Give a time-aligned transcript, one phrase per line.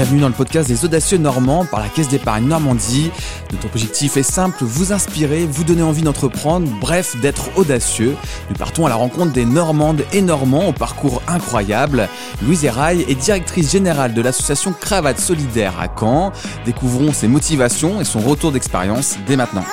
[0.00, 3.10] bienvenue dans le podcast des audacieux normands par la Caisse d'épargne Normandie.
[3.52, 8.16] Notre objectif est simple, vous inspirer, vous donner envie d'entreprendre, bref, d'être audacieux.
[8.48, 12.08] Nous partons à la rencontre des Normandes et Normands au parcours incroyable.
[12.42, 16.32] Louise Eraille est directrice générale de l'association Cravate Solidaire à Caen.
[16.64, 19.66] Découvrons ses motivations et son retour d'expérience dès maintenant.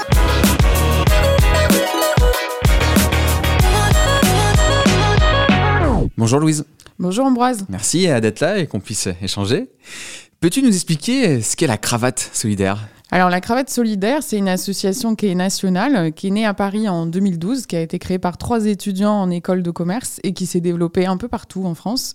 [6.18, 6.66] Bonjour Louise.
[7.00, 7.66] Bonjour Ambroise.
[7.70, 9.68] Merci d'être là et qu'on puisse échanger.
[10.40, 12.88] Peux-tu nous expliquer ce qu'est la cravate solidaire?
[13.09, 16.88] Alors la Cravate Solidaire, c'est une association qui est nationale, qui est née à Paris
[16.88, 20.45] en 2012, qui a été créée par trois étudiants en école de commerce et qui
[20.45, 22.14] s'est développée un peu partout en France.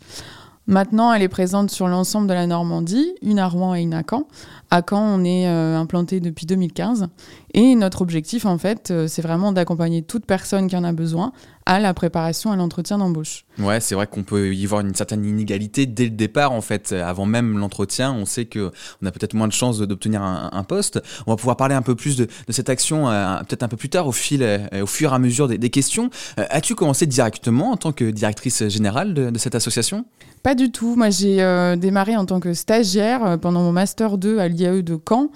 [0.68, 4.04] Maintenant, elle est présente sur l'ensemble de la Normandie, une à Rouen et une à
[4.08, 4.28] Caen.
[4.72, 7.08] À Caen, on est euh, implanté depuis 2015.
[7.52, 11.32] Et notre objectif, en fait, euh, c'est vraiment d'accompagner toute personne qui en a besoin
[11.66, 13.44] à la préparation à l'entretien d'embauche.
[13.58, 16.92] Ouais, c'est vrai qu'on peut y voir une certaine inégalité dès le départ, en fait.
[16.92, 18.70] Avant même l'entretien, on sait qu'on
[19.04, 21.02] a peut-être moins de chances d'obtenir un, poste.
[21.26, 23.90] On va pouvoir parler un peu plus de, cette action euh, peut-être un peu plus
[23.90, 24.42] tard, au, fil,
[24.80, 26.08] au fur et à mesure des, questions.
[26.38, 30.06] As-tu commencé directement en tant que directrice générale de cette association?
[30.42, 30.96] Pas du tout.
[30.96, 34.82] Moi, j'ai euh, démarré en tant que stagiaire euh, pendant mon master 2 à l'IAE
[34.82, 35.30] de Caen.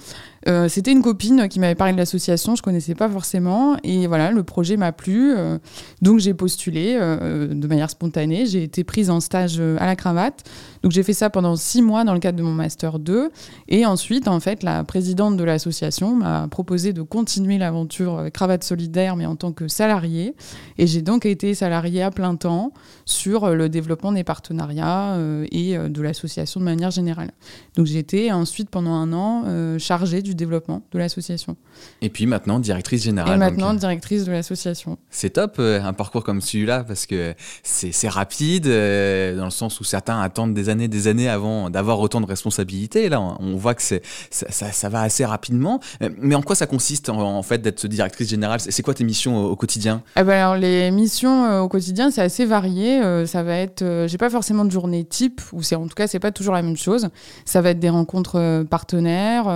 [0.47, 4.31] Euh, c'était une copine qui m'avait parlé de l'association, je connaissais pas forcément, et voilà,
[4.31, 5.59] le projet m'a plu, euh,
[6.03, 8.47] donc j'ai postulé euh, de manière spontanée.
[8.47, 10.45] J'ai été prise en stage à la cravate,
[10.83, 13.31] donc j'ai fait ça pendant six mois dans le cadre de mon master 2,
[13.69, 19.17] et ensuite, en fait, la présidente de l'association m'a proposé de continuer l'aventure cravate solidaire,
[19.17, 20.37] mais en tant que salarié,
[20.79, 22.73] et j'ai donc été salarié à plein temps
[23.05, 25.17] sur le développement des partenariats
[25.51, 27.33] et de l'association de manière générale.
[27.77, 31.57] Donc été ensuite pendant un an chargée du développement de l'association.
[32.03, 33.35] Et puis maintenant, directrice générale.
[33.35, 34.99] Et maintenant, euh, directrice de l'association.
[35.11, 39.81] C'est top, euh, un parcours comme celui-là, parce que c'est rapide, euh, dans le sens
[39.81, 43.09] où certains attendent des années, des années avant d'avoir autant de responsabilités.
[43.09, 43.97] Là, on voit que ça,
[44.31, 45.81] ça, ça, va assez rapidement.
[46.21, 48.61] Mais en quoi ça consiste, en, fait, d'être directrice générale?
[48.61, 50.03] C'est quoi tes missions au, quotidien?
[50.17, 53.01] Eh ben alors, Les missions au quotidien, c'est assez varié.
[53.27, 56.33] ça va être, j'ai pas forcément de journée type, ou en tout cas, c'est pas
[56.33, 57.09] toujours la même chose.
[57.45, 59.47] Ça va être des rencontres partenaires,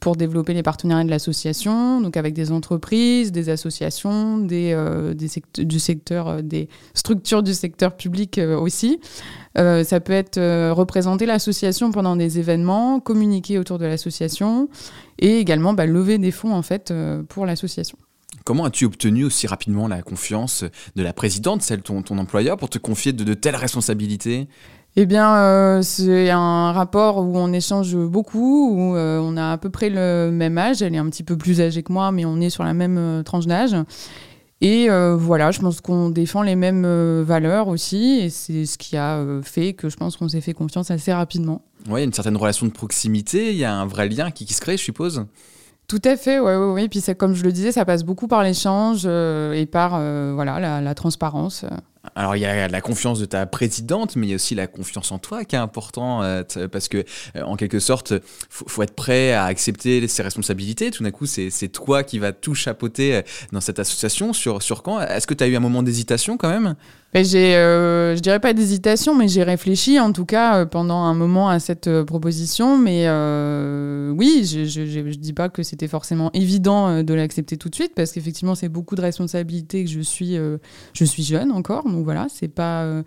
[0.00, 5.78] pour développer les partenariats de l'association, donc avec des entreprises, des associations, des, euh, du
[5.78, 8.98] secteur, euh, des structures du secteur public euh, aussi.
[9.56, 10.40] ça peut être
[10.70, 14.68] représenter l'association pendant des événements, communiquer autour de l'association
[15.18, 16.94] et également bah, lever des fonds en fait
[17.28, 17.98] pour l'association.
[18.44, 20.64] Comment as-tu obtenu aussi rapidement la confiance
[20.96, 24.48] de la présidente, celle de ton, ton employeur, pour te confier de telles responsabilités?
[25.02, 29.56] Eh bien, euh, c'est un rapport où on échange beaucoup, où euh, on a à
[29.56, 30.82] peu près le même âge.
[30.82, 32.98] Elle est un petit peu plus âgée que moi, mais on est sur la même
[32.98, 33.74] euh, tranche d'âge.
[34.60, 36.86] Et voilà, je pense qu'on défend les mêmes
[37.22, 40.90] valeurs aussi, et c'est ce qui a fait que je pense qu'on s'est fait confiance
[40.90, 41.62] assez rapidement.
[41.86, 44.30] Oui, il y a une certaine relation de proximité, il y a un vrai lien
[44.30, 45.24] qui, se crée, je suppose.
[45.90, 46.88] Tout à fait, oui, oui, oui.
[46.88, 50.00] Puis comme je le disais, ça passe beaucoup par l'échange et par
[50.34, 51.64] voilà, la, transparence.
[52.14, 54.66] Alors il y a la confiance de ta présidente, mais il y a aussi la
[54.66, 56.42] confiance en toi qui est important euh,
[56.72, 57.04] parce que
[57.36, 58.14] euh, en quelque sorte,
[58.48, 60.90] faut, faut être prêt à accepter ses responsabilités.
[60.90, 63.22] Tout d'un coup, c'est toi qui va tout chapeauter euh,
[63.52, 65.00] dans cette association sur sur quand?
[65.00, 66.74] Est-ce que tu as eu un moment d'hésitation quand même?
[67.14, 71.14] J'ai, euh, je dirais pas d'hésitation, mais j'ai réfléchi en tout cas euh, pendant un
[71.14, 72.78] moment à cette euh, proposition.
[72.78, 73.08] Mais
[74.16, 78.12] oui, je, ne dis pas que c'était forcément évident de l'accepter tout de suite, parce
[78.12, 80.36] qu'effectivement, c'est beaucoup de responsabilités que je suis,
[80.92, 81.84] je suis jeune encore.
[81.84, 83.02] Donc voilà, c'est pas,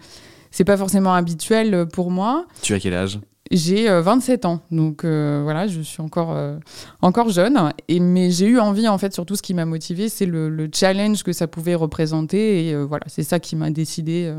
[0.51, 2.45] c'est pas forcément habituel pour moi.
[2.61, 3.19] Tu as quel âge?
[3.55, 6.57] J'ai 27 euh, ans, donc euh, voilà, je suis encore, euh,
[7.01, 7.71] encore jeune.
[7.87, 11.23] Et, mais j'ai eu envie, en fait, surtout ce qui m'a motivé, c'est le, challenge
[11.23, 12.67] que ça pouvait représenter.
[12.67, 14.33] Et voilà, c'est ça qui m'a décidé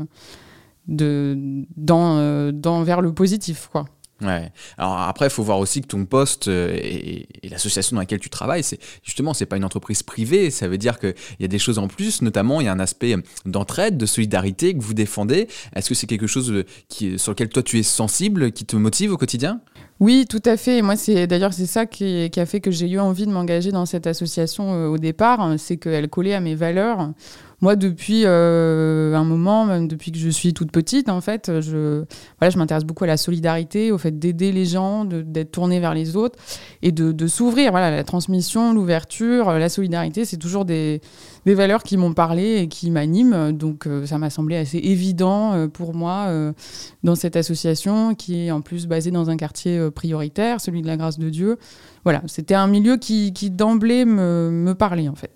[0.87, 3.85] de, dans, dans, vers le positif, quoi.
[4.21, 4.49] Ouais.
[4.77, 8.29] Alors après, il faut voir aussi que ton poste euh, et, l'association dans laquelle tu
[8.29, 10.51] travailles, c'est justement, c'est pas une entreprise privée.
[10.51, 12.79] Ça veut dire qu'il y a des choses en plus, notamment il y a un
[12.79, 15.47] aspect d'entraide, de solidarité que vous défendez.
[15.75, 18.77] Est-ce que c'est quelque chose euh, qui, sur lequel toi tu es sensible, qui te
[18.77, 19.59] motive au quotidien?
[19.99, 20.81] Oui, tout à fait.
[20.81, 23.85] Moi, c'est d'ailleurs c'est ça qui, a fait que j'ai eu envie de m'engager dans
[23.85, 27.11] cette association euh, au départ, c'est qu'elle collait à mes valeurs.
[27.65, 32.05] Moi, depuis euh, un moment, même depuis que je suis toute petite, en fait, je,
[32.37, 35.95] voilà, je m'intéresse beaucoup à la solidarité, au fait d'aider les gens, d'être tourné vers
[35.95, 36.37] les autres
[36.83, 37.71] et de, s'ouvrir.
[37.71, 41.01] Voilà, la transmission, l'ouverture, la solidarité, c'est toujours des,
[41.43, 43.51] valeurs qui m'ont parlé et qui m'animent.
[43.51, 46.31] Donc, euh, ça m'a semblé assez évident euh, pour moi
[47.03, 50.97] dans cette association qui est en plus basée dans un quartier prioritaire, celui de la
[50.97, 51.57] grâce de Dieu.
[52.03, 55.31] Voilà, c'était un milieu qui, qui d'emblée me, me parlait, en fait.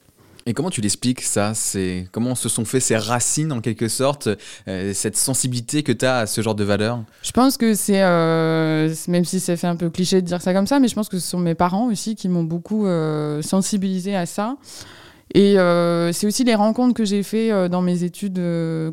[0.46, 4.30] Et comment tu l'expliques ça C'est comment se sont fait ces racines en quelque sorte,
[4.68, 8.02] euh, cette sensibilité que tu as à ce genre de valeurs Je pense que c'est,
[8.02, 10.96] euh, même si ça fait un peu cliché de dire ça comme ça, mais je
[10.96, 14.58] pense que ce sont mes parents aussi qui m'ont beaucoup euh, sensibilisé à ça.
[15.36, 15.58] Et
[16.12, 18.42] c'est aussi les rencontres que j'ai fait dans mes études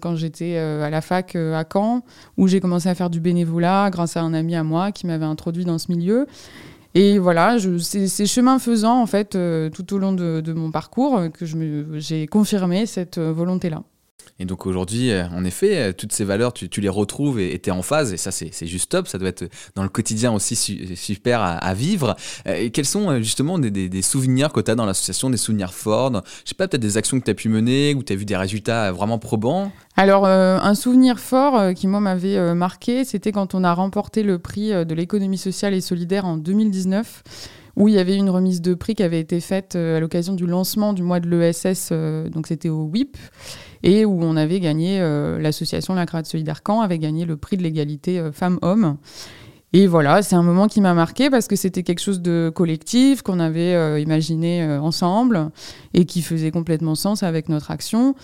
[0.03, 2.03] quand j'étais à la fac à Caen,
[2.37, 5.25] où j'ai commencé à faire du bénévolat grâce à un ami à moi qui m'avait
[5.25, 6.27] introduit dans ce milieu.
[6.99, 11.45] Et voilà, c'est chemin faisant, en fait, euh, tout au long de, mon parcours, que
[11.99, 13.83] j'ai confirmé cette euh, volonté-là.
[14.39, 17.71] Et donc aujourd'hui, euh, en effet, euh, toutes ces valeurs, tu, les retrouves et tu
[17.71, 18.13] es en phase.
[18.13, 19.09] Et ça, c'est juste top.
[19.09, 20.57] Ça doit être dans le quotidien aussi
[20.95, 22.17] super à, vivre.
[22.47, 26.13] Euh, quels sont justement des, souvenirs que tu as dans l'association, des souvenirs forts
[26.45, 28.25] Je sais pas, peut-être des actions que tu as pu mener ou tu as vu
[28.25, 29.73] des résultats vraiment probants?
[29.97, 34.71] Alors, un souvenir fort qui, moi, m'avait marqué, c'était quand on a remporté le prix
[34.71, 37.23] de l'économie sociale et solidaire en 2019
[37.77, 40.47] où il y avait une remise de prix qui avait été faite à l'occasion du
[40.47, 41.93] lancement du mois de l'ESS,
[42.33, 43.19] donc c'était au WIP
[43.83, 47.57] et où on avait gagné, euh, l'association La Cravate Solidaire Caen avait gagné le prix
[47.57, 48.97] de l'égalité euh, femmes-hommes.
[49.73, 53.23] Et voilà, c'est un moment qui m'a marqué parce que c'était quelque chose de collectif
[53.23, 55.51] qu'on avait euh, imaginé ensemble
[55.93, 58.15] et qui faisait complètement sens avec notre action.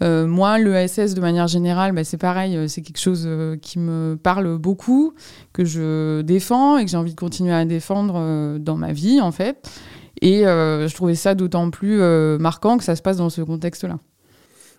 [0.00, 3.28] moi, l'ESS, de manière générale, bah, c'est pareil, c'est quelque chose
[3.60, 5.14] qui me parle beaucoup,
[5.52, 9.32] que je défends et que j'ai envie de continuer à défendre dans ma vie, en
[9.32, 9.68] fait.
[10.22, 11.98] Et je trouvais ça d'autant plus
[12.38, 13.98] marquant que ça se passe dans ce contexte-là.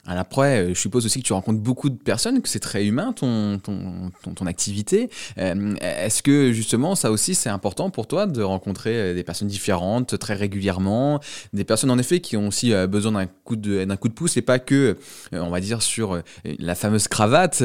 [0.07, 3.12] Après, euh, je suppose aussi que tu rencontres beaucoup de personnes, que c'est très humain
[3.13, 5.10] ton, ton, ton, activité.
[5.40, 9.48] Euh, est-ce que justement, ça aussi, c'est important pour toi de rencontrer euh, des personnes
[9.48, 11.19] différentes très régulièrement,
[11.54, 14.42] des personnes en effet qui ont aussi besoin d'un coup, de, coup de pouce et
[14.42, 14.98] pas que,
[15.31, 17.63] on va dire, sur la fameuse cravate,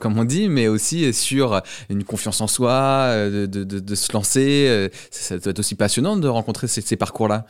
[0.00, 4.90] comme on dit, mais aussi sur une confiance en soi, de, de, se lancer.
[5.10, 7.46] Ça doit être aussi passionnant de rencontrer ces parcours-là.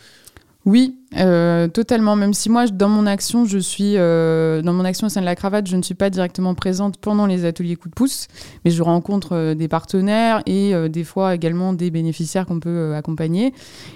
[0.67, 2.17] Oui, euh, totalement.
[2.17, 5.27] Même si moi, dans mon action, je suis euh, dans mon action au sein de
[5.27, 8.29] la cravate, je ne suis pas directement présente pendant les ateliers coup de pouce,
[8.65, 13.55] mais je rencontre euh, des partenaires et des fois également des bénéficiaires qu'on peut accompagner.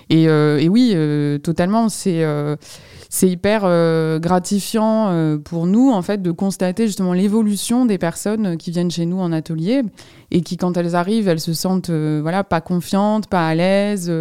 [0.09, 0.97] Et, et oui,
[1.43, 2.25] totalement, c'est
[3.17, 3.63] c'est hyper
[4.21, 9.21] gratifiant pour nous en fait de constater justement l'évolution des personnes qui viennent chez nous
[9.21, 9.83] en atelier
[10.33, 14.13] et qui quand elles arrivent, elles se sentent voilà pas confiantes, pas à l'aise,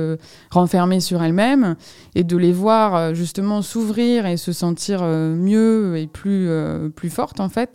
[0.51, 1.75] renfermées sur elles-mêmes
[2.15, 6.89] et de les voir euh, justement s'ouvrir et se sentir euh, mieux et plus, euh,
[6.89, 7.69] plus forte en fait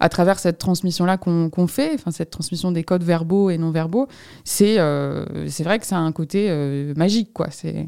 [0.00, 4.06] à travers cette transmission-là qu'on fait, enfin cette transmission des codes verbaux et non verbaux,
[4.44, 4.76] c'est
[5.48, 6.50] c'est vrai que ça a un côté
[6.96, 7.46] magique quoi.
[7.50, 7.86] C'est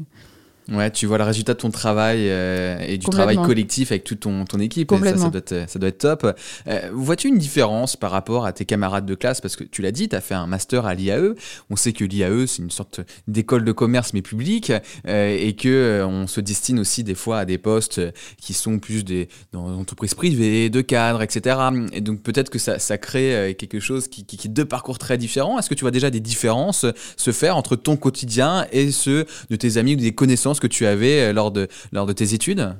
[0.69, 4.21] Ouais, tu vois le résultat de ton travail euh, et du travail collectif avec toute
[4.21, 4.91] ton, ton équipe.
[4.91, 6.35] Ça, ça, doit être, ça doit être top.
[6.67, 9.39] Euh, vois-tu une différence par rapport à tes camarades de classe?
[9.39, 11.35] Parce que tu l'as dit, tu as fait un master à l'IAE.
[11.69, 14.73] On sait que l'IAE, c'est une sorte d'école de commerce, mais publique,
[15.07, 18.01] euh, et que on se destine aussi des fois à des postes
[18.37, 21.59] qui sont plus des, dans l'entreprise privée, de cadres, etc.
[21.93, 24.97] Et donc peut-être que ça, ça crée quelque chose qui, qui, qui est deux parcours
[24.97, 25.57] très différents.
[25.59, 26.85] Est-ce que tu vois déjà des différences
[27.15, 30.85] se faire entre ton quotidien et ceux de tes amis ou des connaissances que tu
[30.85, 32.73] avais euh, lors de, lors de tes études?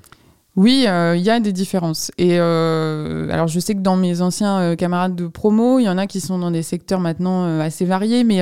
[0.56, 2.12] Oui, euh, il y a des différences.
[2.18, 6.00] Et euh, alors, je sais que dans mes anciens camarades de promo, il y en
[6.00, 8.42] a qui sont dans des secteurs maintenant assez variés, mais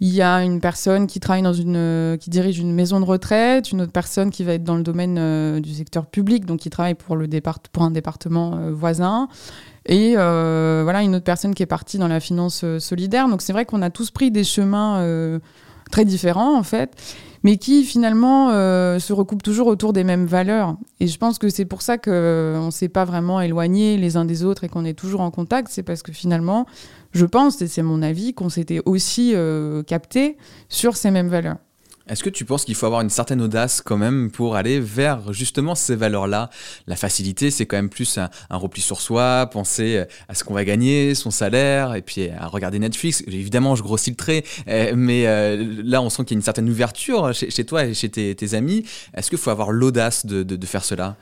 [0.00, 3.70] il y a une personne qui travaille dans une, qui dirige une maison de retraite,
[3.70, 6.94] une autre personne qui va être dans le domaine du secteur public, donc qui travaille
[6.94, 9.28] pour le départ, pour un département voisin.
[9.84, 13.28] Et voilà, une autre personne qui est partie dans la finance solidaire.
[13.28, 15.38] Donc c'est vrai qu'on a tous pris des chemins
[15.90, 16.96] très différents en fait
[17.42, 20.76] mais qui finalement euh, se recoupent toujours autour des mêmes valeurs.
[21.00, 24.16] Et je pense que c'est pour ça qu'on euh, ne s'est pas vraiment éloignés les
[24.16, 26.66] uns des autres et qu'on est toujours en contact, c'est parce que finalement,
[27.12, 30.36] je pense, et c'est mon avis, qu'on s'était aussi euh, capté
[30.68, 31.56] sur ces mêmes valeurs.
[32.10, 35.32] Est-ce que tu penses qu'il faut avoir une certaine audace quand même pour aller vers
[35.32, 36.50] justement ces valeurs-là?
[36.88, 40.64] La facilité, c'est quand même plus un, repli sur soi, penser à ce qu'on va
[40.64, 43.22] gagner, son salaire, et puis à regarder Netflix.
[43.28, 46.44] Évidemment, je grossis le trait, euh, mais euh, là, on sent qu'il y a une
[46.44, 48.84] certaine ouverture chez, toi et chez tes, amis.
[49.14, 51.16] Est-ce qu'il faut avoir l'audace de faire cela?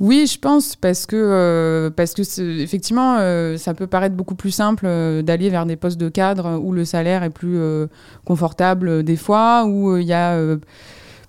[0.00, 2.22] Oui, je pense parce que euh, parce que
[2.62, 6.58] effectivement, euh, ça peut paraître beaucoup plus simple euh, d'aller vers des postes de cadre
[6.58, 7.60] où le salaire est plus
[8.24, 10.38] confortable des fois, où il y a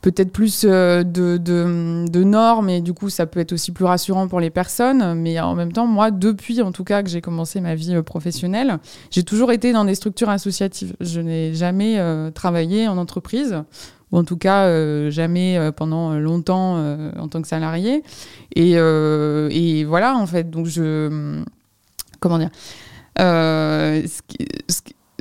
[0.01, 4.29] peut-être plus de, de, de, normes et du coup ça peut être aussi plus rassurant
[4.29, 5.15] pour les personnes.
[5.15, 8.79] Mais en même temps, moi, depuis en tout cas que j'ai commencé ma vie professionnelle,
[9.09, 10.95] j'ai toujours été dans des structures associatives.
[11.01, 11.99] Je n'ai jamais
[12.33, 13.63] travaillé en entreprise
[14.11, 18.03] ou en tout cas euh, jamais euh, pendant longtemps euh, en tant que salarié.
[18.55, 21.41] Et, voilà, en fait, donc je.
[22.19, 22.51] Comment dire
[23.17, 24.03] ce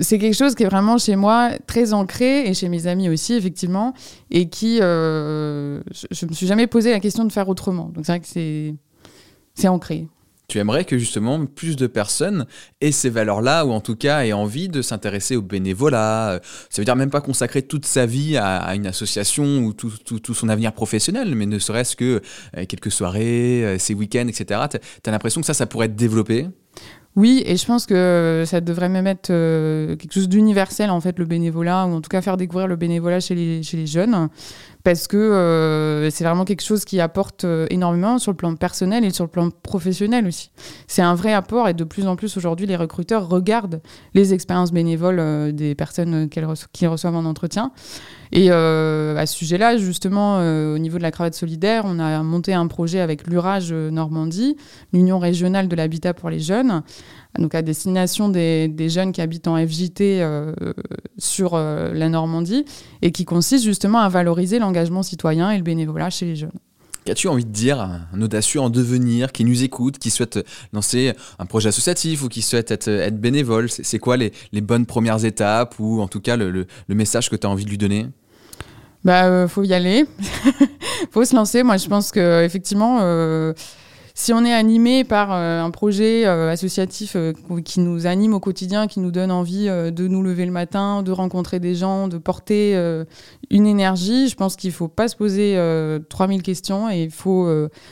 [0.03, 3.35] c'est quelque chose qui est vraiment chez moi très ancré et chez mes amis aussi,
[3.35, 3.93] effectivement,
[4.31, 4.79] et qui.
[4.79, 5.81] je,
[6.11, 7.91] je me suis jamais posé la question de faire autrement.
[7.95, 8.75] Donc c'est vrai que
[9.55, 10.09] c'est ancré
[10.51, 12.45] tu aimerais que justement plus de personnes
[12.81, 16.41] aient ces valeurs-là, ou en tout cas aient envie de s'intéresser au bénévolat.
[16.69, 20.49] Ça veut dire même pas consacrer toute sa vie à, une association ou tout, son
[20.49, 22.21] avenir professionnel, mais ne serait-ce que
[22.57, 24.61] euh, quelques soirées, ses euh, week-ends, etc.
[24.71, 24.79] Tu
[25.09, 26.49] as l'impression que ça, ça pourrait être développé?
[27.17, 31.19] Oui, et je pense que ça devrait même être euh, quelque chose d'universel, en fait,
[31.19, 34.29] le bénévolat, ou en tout cas faire découvrir le bénévolat chez les jeunes,
[34.85, 39.05] parce que euh, c'est vraiment quelque chose qui apporte euh, énormément sur le plan personnel
[39.05, 40.51] et sur le plan professionnel aussi.
[40.87, 43.81] C'est un vrai apport, et de plus en plus aujourd'hui, les recruteurs regardent
[44.15, 47.73] les expériences bénévoles des personnes qu'ils reçoivent en entretien.
[48.33, 52.67] Et à ce sujet-là, justement, au niveau de la cravate solidaire, on a monté un
[52.69, 54.57] projet avec l'URAGE Normandie,
[54.93, 56.83] l'Union régionale de l'habitat pour les jeunes,
[57.39, 60.53] donc à destination des, jeunes qui habitent en FJT euh,
[61.19, 62.65] sur euh, la Normandie,
[63.03, 66.51] et qui consiste justement à valoriser l'engagement citoyen et le bénévolat chez les jeunes.
[67.05, 71.15] Qu'as-tu envie de dire à un audacieux en devenir qui nous écoute, qui souhaite lancer
[71.39, 73.71] un projet associatif ou qui souhaite être, bénévole?
[73.71, 77.51] C'est quoi les, bonnes premières étapes ou en tout cas le, message que tu as
[77.51, 78.07] envie de lui donner?
[79.03, 80.05] Bah, euh, faut y aller,
[81.11, 81.63] faut se lancer.
[81.63, 82.99] Moi, je pense que effectivement,
[84.21, 87.33] si on est animé par euh, un projet euh, associatif euh,
[87.65, 91.11] qui nous anime au quotidien, qui nous donne envie de nous lever le matin, de
[91.11, 92.75] rencontrer des gens, de porter
[93.51, 95.59] une énergie, je pense qu'il ne faut pas se poser
[96.09, 97.49] 3000 questions et il faut,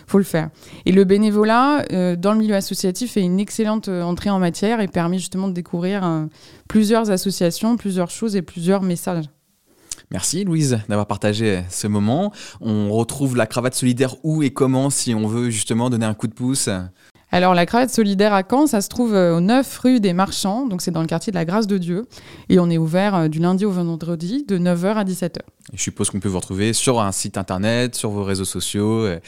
[0.06, 0.50] faut le faire.
[0.86, 1.84] Et le bénévolat
[2.16, 6.28] dans le milieu associatif est une excellente entrée en matière et permet justement de découvrir
[6.68, 9.24] plusieurs associations, plusieurs choses et plusieurs messages.
[10.10, 12.32] Merci Louise d'avoir partagé ce moment.
[12.60, 16.26] On retrouve la cravate solidaire où et comment si on veut justement donner un coup
[16.26, 16.70] de pouce
[17.30, 20.66] alors, la cravate solidaire à Caen, ça se trouve euh, au 9 rue des Marchands,
[20.66, 22.06] donc c'est dans le quartier de la Grâce de Dieu.
[22.48, 25.40] Et on est ouvert euh, du lundi au vendredi de 9h à 17h.
[25.74, 29.04] je suppose qu'on peut vous retrouver sur un site internet, sur vos réseaux sociaux.
[29.04, 29.20] Euh,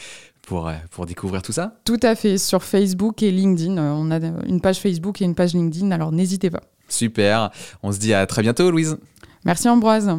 [0.47, 3.77] pour, pour découvrir tout ça Tout à fait, sur Facebook et LinkedIn.
[3.77, 6.61] On a une page Facebook et une page LinkedIn, alors n'hésitez pas.
[6.89, 7.51] Super,
[7.83, 8.97] on se dit à très bientôt Louise.
[9.45, 10.11] Merci Ambroise.